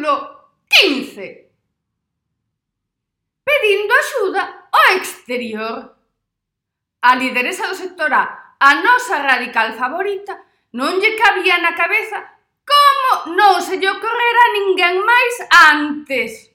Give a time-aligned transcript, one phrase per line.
[0.00, 0.40] século
[0.72, 1.50] XV,
[3.44, 5.94] pedindo axuda ao exterior.
[7.02, 10.40] A lideresa do sector A, a nosa radical favorita,
[10.72, 12.16] non lle cabía na cabeza
[12.64, 15.34] como non se lle ocorrera ninguén máis
[15.72, 16.48] antes.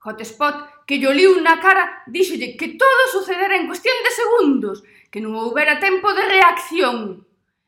[0.00, 4.76] Hotspot, que lle liu na cara, díxolle que todo sucedera en cuestión de segundos,
[5.12, 7.24] que non houbera tempo de reacción.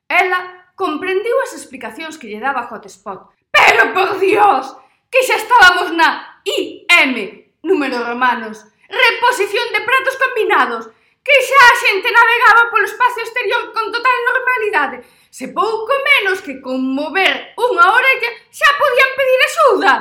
[0.08, 3.32] Ela comprendiu as explicacións que lle daba Hotspot.
[3.52, 4.85] ¡Pero por Dios!
[5.11, 7.14] que xa estábamos na IM,
[7.62, 10.84] números romanos, reposición de pratos combinados,
[11.27, 14.97] que xa a xente navegaba polo espacio exterior con total normalidade,
[15.30, 19.95] se pouco menos que con mover unha orella xa podían pedir axuda.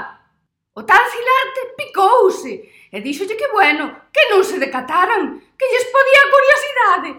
[0.77, 2.53] O tal Filarte picouse
[2.93, 7.09] e díxolle que bueno, que non se decataran, que lles podía curiosidade,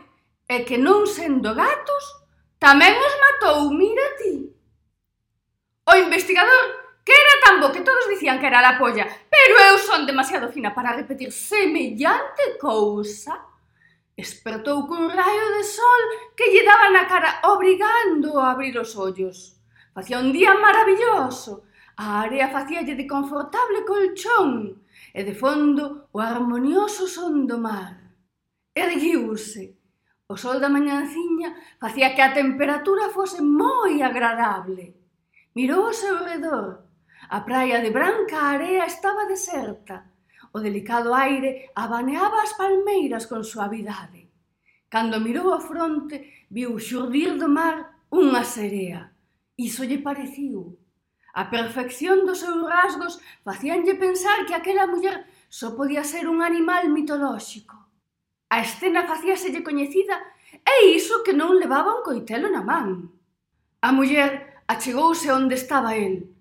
[0.47, 2.05] e que non sendo gatos,
[2.63, 4.55] tamén os matou, mira ti.
[5.91, 9.79] O investigador que era tan bo que todos dicían que era la polla, pero eu
[9.79, 13.47] son demasiado fina para repetir semellante cousa.
[14.19, 16.03] Espertou cun raio de sol
[16.35, 19.55] que lle daba na cara obrigando a abrir os ollos.
[19.95, 24.83] Facía un día maravilloso, a área facíalle de confortable colchón
[25.15, 28.03] e de fondo o armonioso son do mar.
[28.75, 29.79] Erguiuse.
[30.27, 34.99] O sol da mañanciña facía que a temperatura fose moi agradable.
[35.55, 36.86] Mirou ao seu redor
[37.29, 40.07] A praia de branca area estaba deserta.
[40.53, 44.31] O delicado aire abaneaba as palmeiras con suavidade.
[44.89, 49.11] Cando mirou a fronte, viu xurdir do mar unha serea.
[49.59, 50.79] Iso lle pareciu.
[51.35, 56.89] A perfección dos seus rasgos facíanlle pensar que aquela muller só podía ser un animal
[56.95, 57.75] mitolóxico.
[58.49, 60.15] A escena facíaselle coñecida
[60.63, 63.11] e iso que non levaba un coitelo na man.
[63.83, 66.36] A muller achegouse onde estaba el,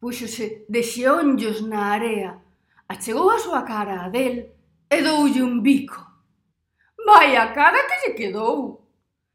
[0.00, 2.38] Pois Púxose de xeonllos na area,
[2.86, 4.46] achegou a súa cara a del
[4.86, 5.98] e doulle un bico.
[7.02, 8.86] Vai a cara que lle quedou,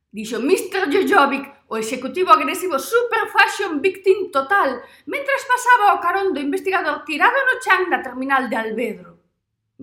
[0.08, 0.88] dixo Mr.
[0.88, 7.36] Jojovic, o executivo agresivo Super Fashion Victim Total, mentras pasaba o carón do investigador tirado
[7.44, 9.12] no chan da terminal de Albedro.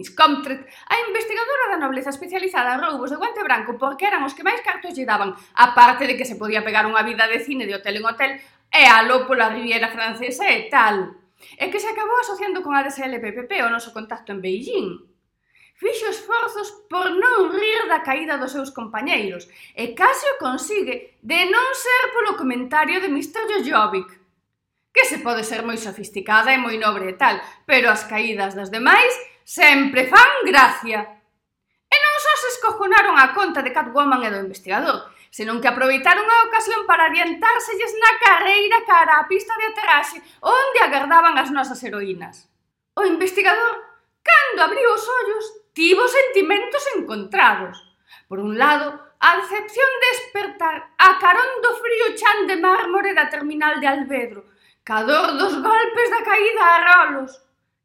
[0.01, 4.33] Miss Comtret, a investigadora da nobleza especializada en roubos de guante branco porque eran os
[4.33, 7.69] que máis cartos lle daban, aparte de que se podía pegar unha vida de cine
[7.69, 8.31] de hotel en hotel
[8.73, 11.19] e aló pola Riviera Francesa e tal.
[11.59, 15.11] E que se acabou asociando con a DSLPPP o noso contacto en Beijing
[15.81, 21.49] fixo esforzos por non rir da caída dos seus compañeiros e case o consigue de
[21.49, 23.49] non ser polo comentario de Mr.
[23.49, 24.13] Jojovic,
[24.93, 28.69] que se pode ser moi sofisticada e moi nobre e tal, pero as caídas das
[28.69, 29.09] demais
[29.41, 31.01] sempre fan gracia.
[31.89, 36.27] E non só se escojonaron a conta de Catwoman e do investigador, senón que aproveitaron
[36.27, 41.79] a ocasión para adiantárselles na carreira cara á pista de aterraxe onde agardaban as nosas
[41.87, 42.51] heroínas.
[42.99, 43.75] O investigador,
[44.27, 47.79] cando abriu os ollos, tivo sentimentos encontrados.
[48.27, 53.31] Por un lado, a decepción de despertar a carón do frío chan de mármore da
[53.31, 54.51] terminal de Albedro,
[54.83, 57.33] cador dos golpes da caída a rolos.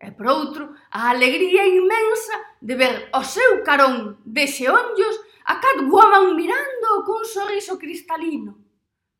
[0.02, 6.36] E por outro, a alegría inmensa de ver o seu carón de xeonllos a Catwoman
[6.36, 8.58] mirando cun sorriso cristalino.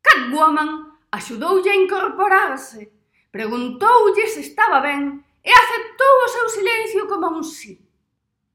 [0.02, 2.90] Catwoman axudoulle a incorporarse,
[3.30, 7.78] preguntoulle se estaba ben e aceptou o seu silencio como un sí.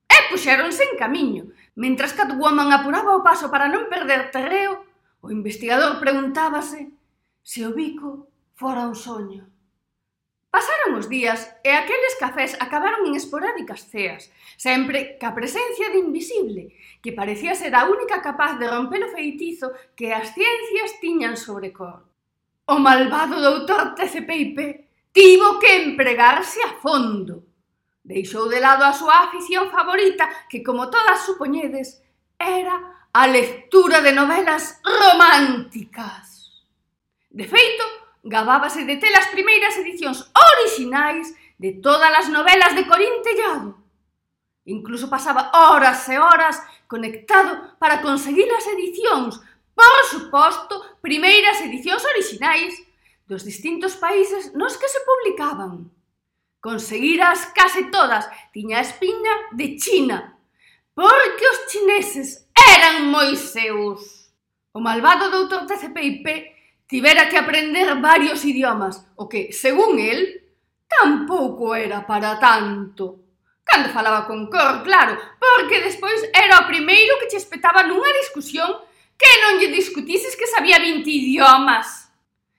[0.08, 1.44] E puxéronse en camiño.
[1.76, 4.84] Mentras Catwoman apuraba o paso para non perder terreo,
[5.24, 6.92] o investigador preguntábase
[7.40, 9.51] se o bico fora un soño.
[10.52, 14.28] Pasaron os días e aqueles cafés acabaron en esporádicas ceas,
[14.60, 19.72] sempre ca presencia de invisible, que parecía ser a única capaz de romper o feitizo
[19.96, 22.04] que as ciencias tiñan sobre cor.
[22.68, 24.60] O malvado doutor TCPIP
[25.16, 27.48] tivo que empregarse a fondo.
[28.04, 32.04] Deixou de lado a súa afición favorita, que como todas supoñedes,
[32.36, 36.60] era a lectura de novelas románticas.
[37.32, 43.22] De feito, gabábase de ter as primeiras edicións orixinais de todas as novelas de Corín
[43.22, 43.78] Tellado.
[44.66, 49.42] Incluso pasaba horas e horas conectado para conseguir as edicións,
[49.74, 52.78] por suposto, primeiras edicións orixinais
[53.26, 55.90] dos distintos países nos que se publicaban.
[56.62, 60.38] Conseguiras case todas, tiña a espiña de China,
[60.94, 64.30] porque os chineses eran moi seus.
[64.70, 66.51] O malvado doutor TCPIP
[66.92, 70.44] tivera que aprender varios idiomas, o que, según el,
[70.90, 73.18] tampouco era para tanto.
[73.64, 78.68] Cando falaba con cor, claro, porque despois era o primeiro que che espetaba nunha discusión
[79.16, 82.12] que non lle discutises que sabía 20 idiomas.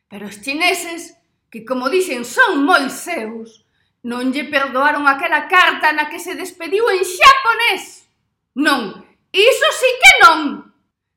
[0.08, 1.12] Pero os chineses,
[1.52, 3.68] que como dixen son moi seus,
[4.00, 8.08] non lle perdoaron aquela carta na que se despediu en xaponés.
[8.56, 8.96] Non,
[9.28, 10.71] iso sí que non.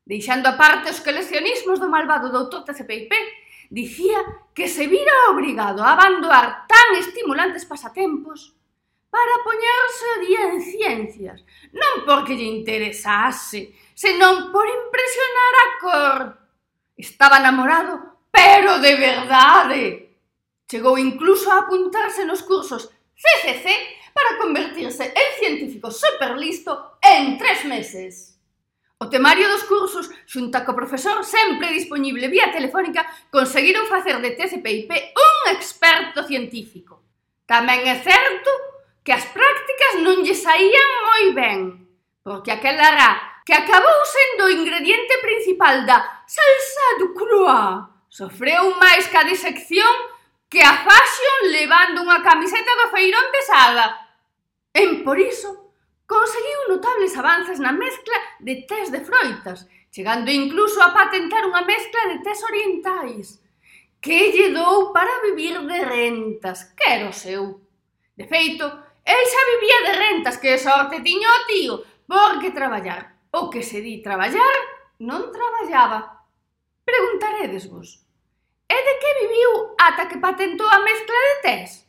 [0.06, 0.54] Deixando a
[0.86, 3.10] os coleccionismos do malvado doutor TCPIP,
[3.74, 4.22] dicía
[4.54, 8.54] que se vira obrigado a abandonar tan estimulantes pasatempos
[9.10, 11.42] para poñerse o día en ciencias,
[11.74, 16.18] non porque lle interesase, senón por impresionar a cor.
[16.94, 19.82] Estaba namorado, pero de verdade.
[20.70, 23.66] Chegou incluso a apuntarse nos cursos CCC
[24.14, 28.35] para convertirse en científico superlisto en tres meses.
[28.98, 34.88] O temario dos cursos, xunta co profesor sempre dispoñible vía telefónica, conseguiron facer de TCPIP
[35.12, 37.04] un experto científico.
[37.44, 38.48] Tamén é certo
[39.04, 41.60] que as prácticas non lle saían moi ben,
[42.24, 49.04] porque aquel ará que acabou sendo o ingrediente principal da salsa du croix sofreu máis
[49.12, 49.92] que a disección
[50.48, 54.08] que a fashion levando unha camiseta do feirón pesada.
[54.72, 55.65] En por iso,
[56.06, 62.14] Conseguiu notables avances na mezcla de tés de froitas, chegando incluso a patentar unha mezcla
[62.14, 63.42] de tés orientais.
[63.98, 67.58] Que lle dou para vivir de rentas, quero seu.
[68.14, 68.66] De feito,
[69.06, 71.74] el xa vivía de rentas, que sorte tiño o tío,
[72.06, 74.54] porque traballar, o que se di traballar,
[75.02, 76.26] non traballaba.
[76.86, 78.06] Preguntaredesvos,
[78.66, 81.85] e de que viviu ata que patentou a mezcla de tés?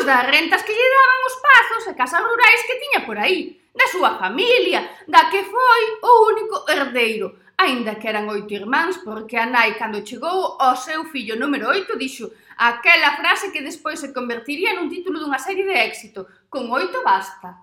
[0.00, 3.60] pois das rentas que lle daban os pazos e casas rurais que tiña por aí,
[3.76, 9.36] da súa familia, da que foi o único herdeiro, aínda que eran oito irmáns, porque
[9.36, 14.08] a nai cando chegou ao seu fillo número oito dixo aquela frase que despois se
[14.16, 17.60] convertiría nun título dunha serie de éxito, con oito basta.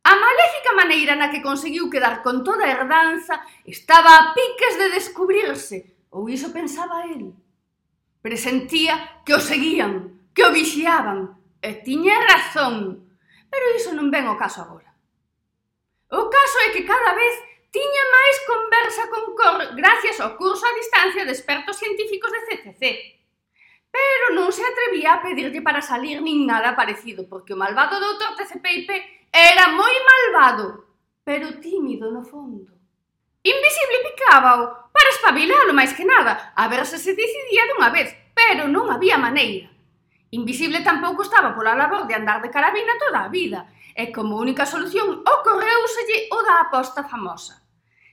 [0.00, 4.96] A maléfica maneira na que conseguiu quedar con toda a herdanza estaba a piques de
[4.96, 7.36] descubrirse, ou iso pensaba el.
[8.24, 11.35] Presentía que o seguían, que o vixiaban,
[11.66, 13.10] E tiña razón,
[13.50, 14.94] pero iso non ven o caso agora.
[16.14, 17.34] O caso é que cada vez
[17.74, 22.82] tiña máis conversa con Cor gracias ao curso a distancia de expertos científicos de CCC.
[23.90, 28.38] Pero non se atrevía a pedirlle para salir nin nada parecido, porque o malvado doutor
[28.38, 28.86] TCPIP
[29.34, 30.86] era moi malvado,
[31.26, 32.78] pero tímido no fondo.
[33.42, 38.70] Invisible picábao para espabilalo máis que nada, a ver se se decidía dunha vez, pero
[38.70, 39.74] non había maneira.
[40.30, 44.66] Invisible tampouco estaba pola labor de andar de carabina toda a vida, e como única
[44.66, 47.62] solución ocorreuselle o da aposta famosa.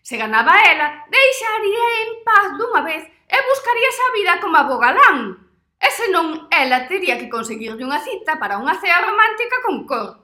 [0.04, 5.42] Se ganaba ela, deixaría en paz dunha vez e buscaría a vida como a bogalán.
[5.80, 10.24] E senón, ela tería que conseguirlle unha cita para unha cea romántica con cor.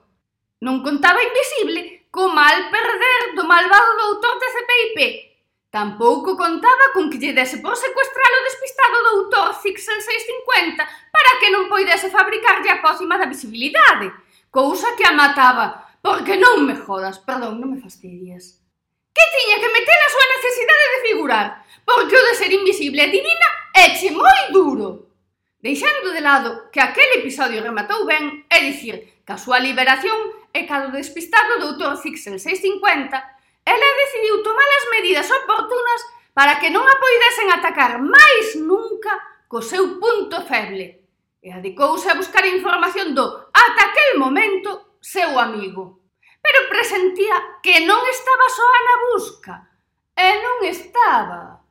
[0.64, 4.98] Non contaba invisible co mal perder do malvado doutor de CPIP,
[5.70, 10.82] Tampouco contaba con que lle dese por secuestrar o despistado doutor Zixel 650
[11.14, 14.10] para que non poidese fabricarlle a pócima da visibilidade,
[14.50, 18.58] cousa que a mataba, porque non me jodas, perdón, non me fastidias.
[19.14, 21.46] Que tiña que meter a súa necesidade de figurar,
[21.86, 25.06] porque o de ser invisible e divina eche moi duro.
[25.62, 30.66] Deixando de lado que aquel episodio rematou ben, é dicir, que a súa liberación e
[30.66, 33.38] que despistado doutor Zixel 650
[33.70, 36.00] ela decidiu tomar as medidas oportunas
[36.34, 39.14] para que non a poidesen atacar máis nunca
[39.46, 41.06] co seu punto feble
[41.38, 46.02] e adicouse a buscar información do, ata aquel momento, seu amigo.
[46.42, 49.54] Pero presentía que non estaba soa na busca.
[50.16, 51.64] E non estaba.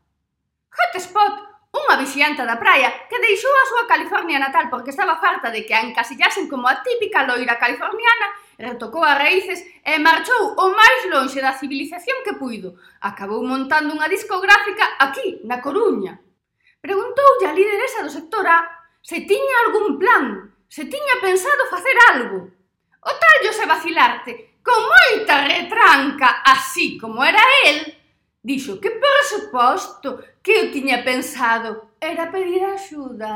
[0.74, 5.62] Hotspot Unha vixianta da praia que deixou a súa California natal porque estaba farta de
[5.66, 11.02] que a encasillasen como a típica loira californiana, retocou as raíces e marchou o máis
[11.14, 12.74] lonxe da civilización que puido.
[13.06, 16.18] Acabou montando unha discográfica aquí, na Coruña.
[16.82, 18.66] Preguntoulle a lideresa do sector A
[19.02, 22.50] se tiña algún plan, se tiña pensado facer algo.
[23.02, 27.99] O tallo se vacilarte, con moita retranca, así como era el,
[28.50, 30.10] Dixo que por suposto
[30.41, 33.34] que eu tiña pensado era pedir axuda.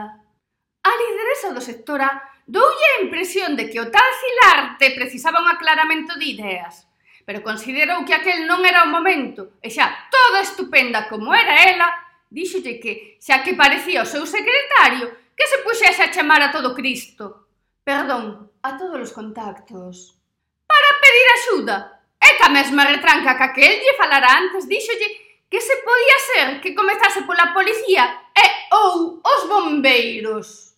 [0.89, 2.11] A lideresa do sector A
[2.49, 6.89] doulle a impresión de que o tal Cilarte precisaba un aclaramento de ideas,
[7.29, 11.93] pero considerou que aquel non era o momento, e xa toda estupenda como era ela,
[12.33, 16.73] díxolle que, xa que parecía o seu secretario, que se puxese a chamar a todo
[16.73, 17.53] Cristo.
[17.85, 20.17] Perdón, a todos os contactos.
[20.65, 25.09] Para pedir axuda, E ca mesma retranca que aquel lle falara antes díxolle
[25.51, 30.73] que se podía ser que comezase pola policía e ou os bombeiros.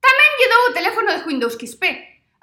[0.00, 1.82] Tamén lle dou o teléfono de Windows XP,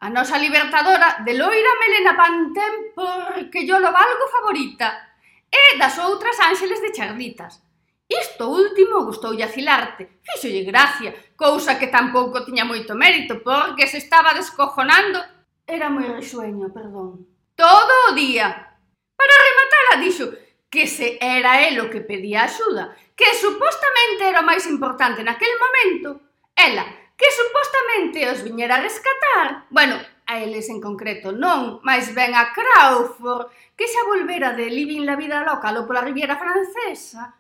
[0.05, 5.17] a nosa libertadora de loira Melena Pantén porque yo lo valgo favorita,
[5.49, 7.59] e das outras ángeles de charlitas.
[8.07, 13.97] Isto último gustoulle a Cilarte, fixolle gracia, cousa que tampouco tiña moito mérito, porque se
[13.97, 15.19] estaba descojonando.
[15.65, 18.77] Era moi risueño, perdón todo o día.
[19.15, 20.33] Para rematala dixo
[20.69, 25.53] que se era el o que pedía axuda, que supostamente era o máis importante naquel
[25.61, 26.17] momento,
[26.57, 32.33] ela, que supostamente os viñera a rescatar, bueno, a eles en concreto non, máis ben
[32.33, 37.37] a Crawford, que xa volvera de Living la Vida Loca lo pola Riviera Francesa.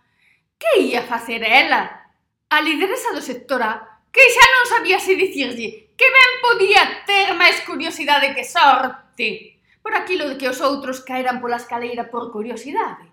[0.59, 2.13] Que ia facer ela?
[2.53, 7.33] A lideresa do sector A, que xa non sabía se dicirlle que ben podía ter
[7.33, 9.52] máis curiosidade que sorte
[9.83, 13.03] por aquilo de que os outros caeran pola escaleira por curiosidade,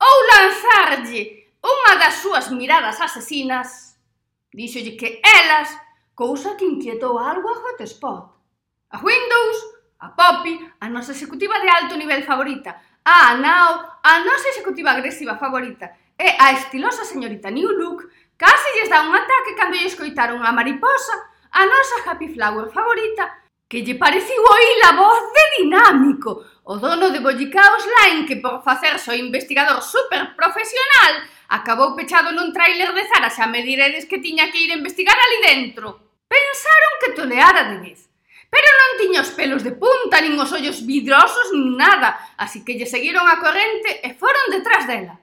[0.00, 4.00] ou lanzarlle unha das súas miradas asesinas,
[4.48, 5.68] díxolle que elas,
[6.16, 8.34] cousa que inquietou algo a Hotspot.
[8.90, 9.58] A Windows,
[10.00, 15.36] a Poppy, a nosa executiva de alto nivel favorita, a Anao, a nosa executiva agresiva
[15.36, 18.08] favorita, e a estilosa señorita New Look,
[18.40, 21.14] casi lles dá un ataque cando lle escoitaron a mariposa,
[21.52, 27.12] a nosa happy flower favorita, que lle pareciu oír a voz de dinámico, o dono
[27.12, 33.04] de Bollicaos Line que por facerse o investigador super profesional acabou pechado nun tráiler de
[33.08, 36.16] Zara xa me diredes que tiña que ir a investigar ali dentro.
[36.28, 38.08] Pensaron que toleara de vez,
[38.48, 42.76] pero non tiña os pelos de punta, nin os ollos vidrosos, nin nada, así que
[42.76, 45.16] lle seguiron a corrente e foron detrás dela.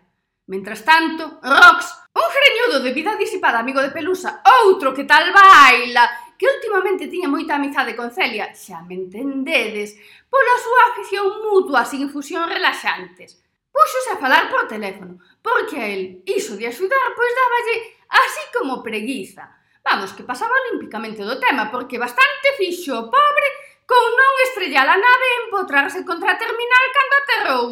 [0.45, 1.81] Mentras tanto, Rox,
[2.13, 6.05] un greñudo de vida disipada amigo de Pelusa, outro que tal baila,
[6.37, 9.95] que últimamente tiña moita amizade con Celia, xa me entendedes,
[10.27, 13.39] pola súa afición mutua sin infusión relaxantes.
[13.71, 17.75] Puxose a falar por teléfono, porque a él iso de axudar pois dáballe
[18.09, 19.51] así como preguiza.
[19.83, 23.49] Vamos, que pasaba olímpicamente do tema, porque bastante fixo o pobre
[23.85, 27.65] con non estrellar a nave e empotrarse contra a terminal cando aterrou.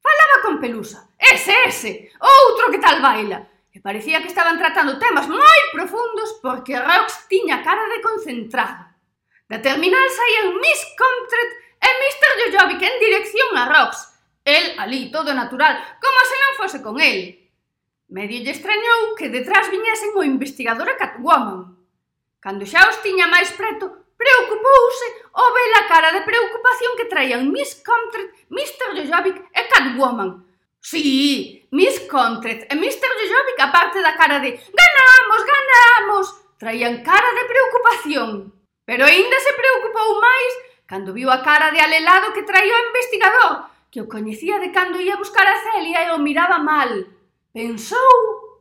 [0.00, 3.44] Falaba con Pelusa, ese, ese, outro que tal baila,
[3.74, 8.94] e parecía que estaban tratando temas moi profundos porque Rox tiña cara de concentrado.
[9.50, 11.50] Da terminal saían Miss Comtret
[11.82, 12.30] e Mr.
[12.38, 14.14] Jojovic en dirección a Rox.
[14.46, 17.34] El ali, todo natural, como se non fose con el.
[18.14, 21.74] Medio lle extrañou que detrás viñesen o investigador e Catwoman.
[22.38, 27.50] Cando xa os tiña máis preto, preocupouse ao ver a cara de preocupación que traían
[27.50, 29.02] Miss Comtret, Mr.
[29.02, 30.46] Jojovic e Catwoman,
[30.84, 33.08] Sí, Miss Contrex e Mr.
[33.16, 36.26] Jojovic, aparte da cara de «Ganamos, ganamos!»,
[36.58, 38.52] traían cara de preocupación.
[38.84, 40.52] Pero aínda se preocupou máis
[40.84, 43.52] cando viu a cara de alelado que traía o investigador,
[43.88, 47.08] que o coñecía de cando ia buscar a Celia e o miraba mal.
[47.48, 48.60] Pensou...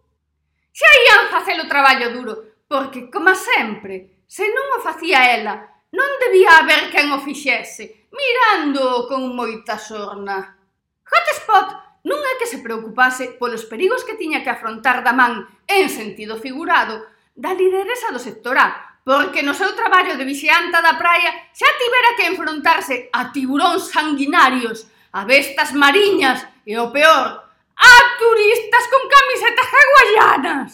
[0.72, 5.60] Xa ían facer o traballo duro, porque, como sempre, se non o facía ela,
[5.92, 10.56] non debía haber quen o fixese, mirando con moita sorna.
[11.04, 15.88] Hotspot non é que se preocupase polos perigos que tiña que afrontar da man en
[15.88, 21.32] sentido figurado da lideresa do sector A, porque no seu traballo de vixianta da praia
[21.56, 27.28] xa tivera que enfrontarse a tiburóns sanguinarios, a bestas mariñas e o peor,
[27.76, 30.70] a turistas con camisetas hawaianas.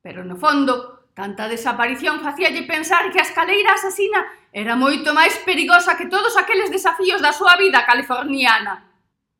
[0.00, 5.96] Pero no fondo, tanta desaparición facíalle pensar que a escaleira asasina era moito máis perigosa
[5.96, 8.93] que todos aqueles desafíos da súa vida californiana.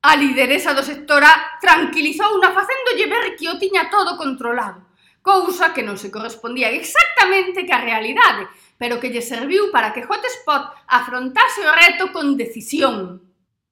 [0.04, 4.84] A lideresa do sector A tranquilizouna facéndolle ver que o tiña todo controlado,
[5.24, 8.44] cousa que non se correspondía exactamente ca realidade,
[8.76, 13.24] pero que lle serviu para que Hotspot afrontase o reto con decisión.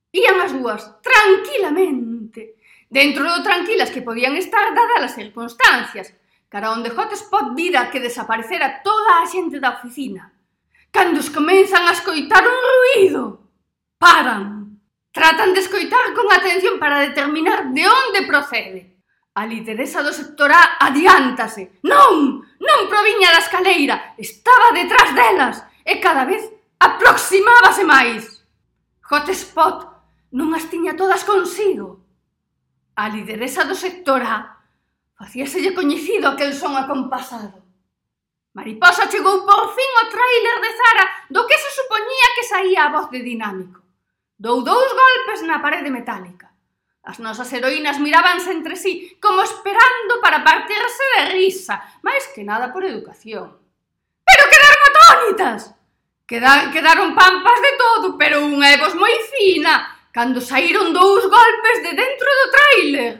[0.09, 2.57] Ian as dúas tranquilamente,
[2.89, 6.17] dentro do tranquilas que podían estar dadas as circunstancias,
[6.49, 10.33] cara onde Hotspot vira que desaparecera toda a xente da oficina.
[10.89, 13.53] Cando os comenzan a escoitar un ruido,
[14.01, 14.62] paran.
[15.13, 18.97] Tratan de escoitar con atención para determinar de onde procede.
[19.35, 21.77] A lideresa do sector A adiántase.
[21.85, 26.49] Non, non proviña da escaleira, estaba detrás delas e cada vez
[26.81, 28.41] aproximábase máis.
[29.05, 29.85] Hotspot
[30.33, 32.01] non as tiña todas consigo.
[32.97, 34.65] A lideresa do sector A
[35.13, 37.61] facíaselle coñecido aquel son acompasado.
[38.57, 42.93] Mariposa chegou por fin ao tráiler de Zara do que se supoñía que saía a
[42.97, 43.82] voz de Dinámico.
[44.43, 46.51] Dou dous golpes na parede metálica.
[47.07, 52.75] As nosas heroínas mirábanse entre sí como esperando para partirse de risa, máis que nada
[52.75, 53.55] por educación.
[54.27, 55.61] Pero quedaron atónitas!
[56.27, 61.79] Quedar, quedaron pampas de todo, pero unha é vos moi fina, cando saíron dous golpes
[61.87, 63.13] de dentro do tráiler.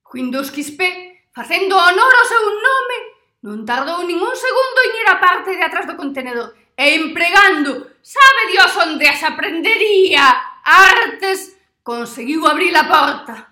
[0.00, 2.98] Quindos Quispé, facendo honor ao seu nome,
[3.44, 8.00] non tardou nin un segundo en ir á parte de atrás do contenedor e empregando,
[8.00, 13.50] sabe Dios onde as aprendería, Artes conseguiu abrir a porta.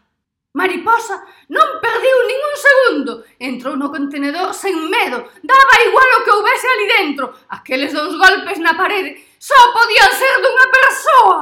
[0.55, 1.23] Mariposa
[1.55, 3.13] non perdiu nin un segundo.
[3.39, 5.31] Entrou no contenedor sen medo.
[5.45, 7.25] Daba igual o que houbese ali dentro.
[7.49, 11.41] Aqueles dous golpes na parede só podían ser dunha persoa.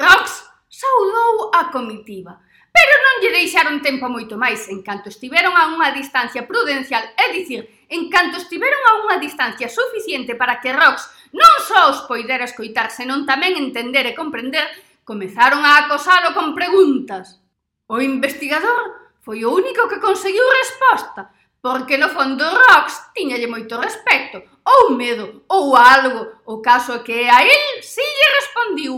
[0.00, 2.40] Rox saudou a comitiva.
[2.74, 7.30] Pero non lle deixaron tempo moito máis, en canto estiveron a unha distancia prudencial, é
[7.30, 12.50] dicir, en canto estiveron a unha distancia suficiente para que Rox non só os poidera
[12.50, 14.66] escoitar, senón tamén entender e comprender,
[15.06, 17.38] comezaron a acosalo con preguntas.
[17.86, 21.30] O investigador foi o único que conseguiu resposta,
[21.62, 27.30] porque no fondo Rox tiñalle moito respecto, ou medo, ou algo, o caso é que
[27.30, 28.94] a el si lle respondiu.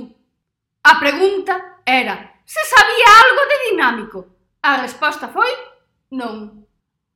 [0.80, 4.18] A pregunta era se sabía algo de dinámico.
[4.62, 5.50] A resposta foi
[6.14, 6.64] non.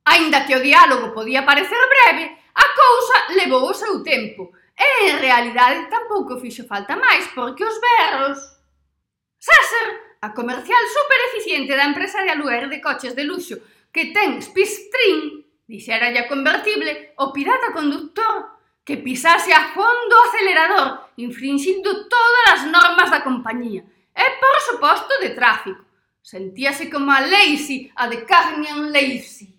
[0.03, 5.17] Aínda que o diálogo podía parecer breve, a cousa levou o seu tempo e en
[5.23, 8.39] realidade tampouco fixo falta máis porque os berros...
[9.41, 9.87] Sasser,
[10.21, 13.57] a comercial super eficiente da empresa de aluer de coches de luxo
[13.89, 20.87] que ten Spistrin, dixera ya convertible o pirata conductor que pisase a fondo o acelerador,
[21.17, 23.85] infringindo todas as normas da compañía,
[24.21, 25.81] e, por suposto, de tráfico.
[26.21, 29.49] Sentíase como a Lacey, a de Cagnan Lacey.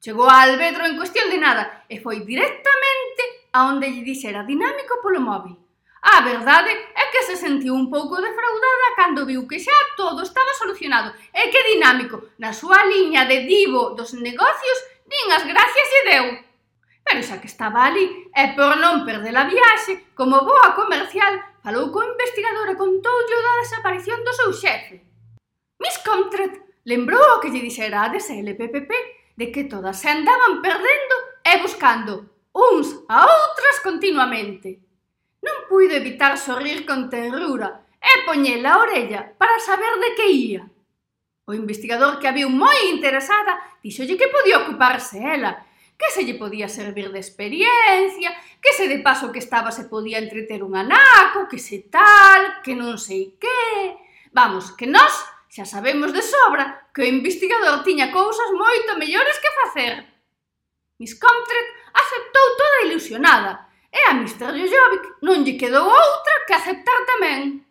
[0.00, 5.02] Chegou a Albedro en cuestión de nada e foi directamente a onde lle dixera dinámico
[5.02, 5.58] polo móvil.
[6.06, 10.54] A verdade é que se sentiu un pouco defraudada cando viu que xa todo estaba
[10.54, 14.78] solucionado e que dinámico, na súa liña de divo dos negocios,
[15.10, 16.26] nin as gracias lle deu.
[17.02, 21.90] Pero xa que estaba ali, e por non perder a viaxe, como boa comercial, falou
[21.90, 25.02] co investigadora e contoulle da desaparición do seu xefe.
[25.82, 28.90] Miss Comtret lembrou o que lle dixera a DSLPPP
[29.34, 34.78] de que todas se andaban perdendo e buscando uns a outras continuamente.
[35.42, 40.62] Non puido evitar sorrir con terrura e poñela a orella para saber de que ía.
[41.50, 45.66] O investigador que a viu moi interesada dixolle que podía ocuparse ela
[45.98, 50.18] que se lle podía servir de experiencia, que se de paso que estaba se podía
[50.18, 53.96] entreter un anaco, que se tal, que non sei que...
[54.36, 55.12] Vamos, que nós
[55.48, 59.92] xa sabemos de sobra que o investigador tiña cousas moito mellores que facer.
[61.00, 63.52] Miss Comtret aceptou toda ilusionada,
[63.88, 64.52] e a Mr.
[64.52, 67.64] Jojovic non lle quedou outra que aceptar tamén.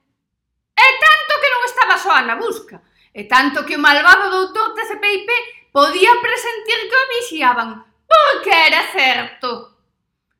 [0.74, 2.82] E tanto que non estaba soa na busca,
[3.14, 5.30] e tanto que o malvado doutor TCPIP
[5.70, 7.70] podía presentir que o vixiaban,
[8.08, 9.78] Porque era certo.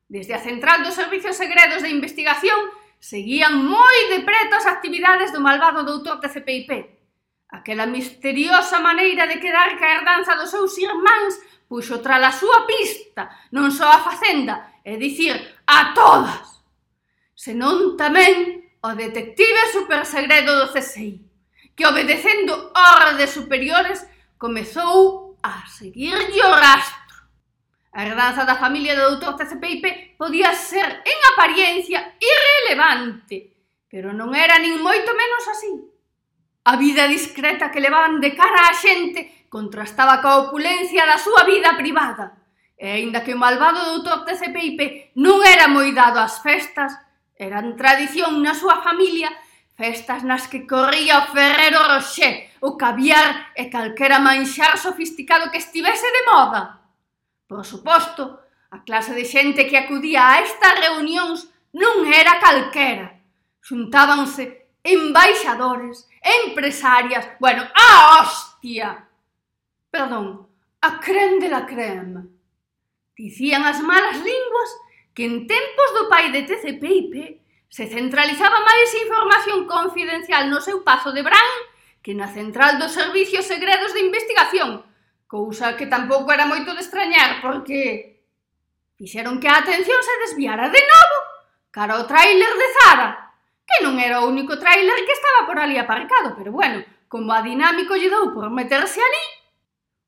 [0.08, 2.56] Desde a Central dos Servicios Segredos de Investigación
[3.02, 6.70] seguían moi de preto as actividades do malvado doutor de CPIP.
[7.50, 13.30] Aquela misteriosa maneira de quedar ca herdanza dos seus irmáns puxo tras a súa pista
[13.50, 15.34] non só a facenda, é dicir,
[15.66, 16.62] a todas,
[17.34, 21.18] senón tamén o detective supersegredo do CSI,
[21.74, 24.06] que obedecendo órdenes superiores
[24.38, 27.05] comezou a seguir o rastro.
[27.96, 33.56] A herdanza da familia do doutor TCPIP podía ser, en apariencia, irrelevante,
[33.88, 35.72] pero non era nin moito menos así.
[36.68, 41.72] A vida discreta que levaban de cara á xente contrastaba coa opulencia da súa vida
[41.80, 42.36] privada.
[42.76, 46.92] E aínda que o malvado doutor TCPIP non era moi dado ás festas,
[47.32, 49.32] eran tradición na súa familia
[49.72, 56.08] festas nas que corría o ferrero roxé, o caviar e calquera manxar sofisticado que estivese
[56.12, 56.85] de moda.
[57.46, 63.22] Por suposto, a clase de xente que acudía a estas reunións non era calquera.
[63.62, 69.06] Xuntábanse embaixadores, empresarias, bueno, a hostia!
[69.90, 70.46] Perdón,
[70.80, 72.26] a creme de la creme.
[73.16, 74.70] Dicían as malas linguas
[75.14, 81.10] que en tempos do pai de TCPIP se centralizaba máis información confidencial no seu pazo
[81.10, 81.52] de Bran
[82.04, 84.86] que na central dos servicios segredos de investigación,
[85.26, 88.22] Cousa que tampouco era moito de extrañar, porque
[88.94, 91.18] fixeron que a atención se desviara de novo
[91.74, 93.08] cara ao tráiler de Zara,
[93.68, 97.44] que non era o único tráiler que estaba por ali aparcado, pero bueno, como a
[97.44, 99.26] dinámico lle dou por meterse ali,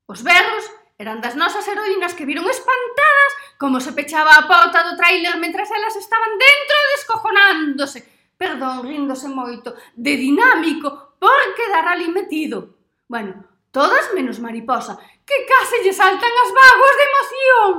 [0.09, 0.65] os berros
[0.97, 5.69] eran das nosas heroínas que viron espantadas como se pechaba a porta do tráiler mentras
[5.69, 7.99] elas estaban dentro descojonándose,
[8.39, 12.79] perdón, rindose moito, de dinámico por quedar ali metido.
[13.05, 17.73] Bueno, Todas menos Mariposa, que case lle saltan as vaguas de emoción.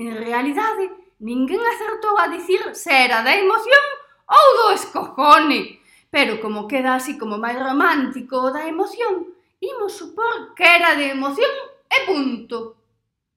[0.00, 0.84] En realidade,
[1.20, 3.84] ninguén acertou a dicir se era da emoción
[4.24, 5.84] ou do escojone.
[6.08, 11.12] Pero como queda así como máis romántico o da emoción, imos supor que era de
[11.12, 11.52] emoción
[11.92, 12.80] e punto.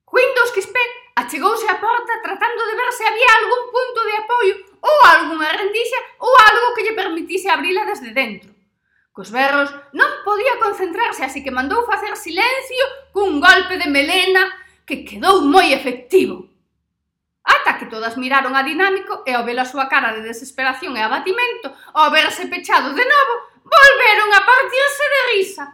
[0.08, 0.76] Windows XP
[1.20, 6.00] achegouse á porta tratando de ver se había algún punto de apoio ou algunha rendixa
[6.24, 8.59] ou algo que lle permitise abrila desde dentro.
[9.20, 14.48] Cos berros non podía concentrarse, así que mandou facer silencio cun golpe de melena
[14.88, 16.48] que quedou moi efectivo.
[17.44, 21.04] Ata que todas miraron a dinámico e ao ver a súa cara de desesperación e
[21.04, 25.64] abatimento, ao verse pechado de novo, volveron a partirse de risa.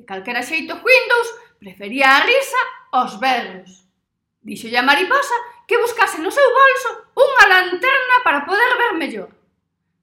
[0.00, 1.28] De calquera xeito Windows
[1.60, 3.84] prefería a risa aos berros.
[4.40, 5.36] Díxolle a mariposa
[5.68, 9.43] que buscase no seu bolso unha lanterna para poder ver mellor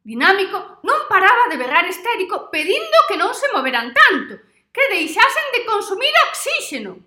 [0.02, 4.42] dinámico, non paraba de berrar histérico pedindo que non se moveran tanto,
[4.74, 6.98] que deixasen de consumir oxíxeno.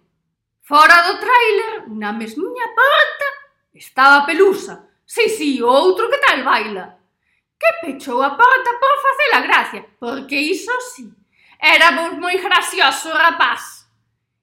[0.63, 3.29] Fora do tráiler, na mesmiña porta,
[3.75, 4.89] estaba Pelusa.
[5.05, 6.97] Si, si, outro que tal baila.
[7.61, 11.13] Que pechou a porta por facer a gracia, porque iso si, sí,
[11.61, 13.85] éramos moi gracioso rapaz.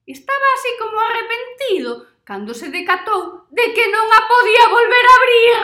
[0.06, 5.58] Estaba así como arrepentido cando se decatou de que non a podía volver a abrir.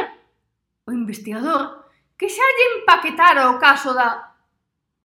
[0.86, 1.77] O investigador
[2.18, 4.27] que xa lle empaquetara o caso da